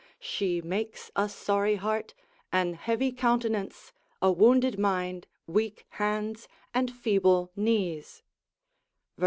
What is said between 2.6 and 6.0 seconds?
heavy countenance, a wounded mind, weak